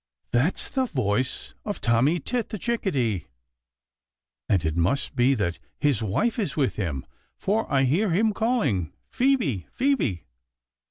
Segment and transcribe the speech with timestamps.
[0.31, 3.27] "That's the voice of Tommy Tit the Chickadee,
[4.49, 7.05] and it must be that his wife is with him,
[7.37, 9.67] for I hear him calling 'Phoebe!
[9.71, 10.25] Phoebe!'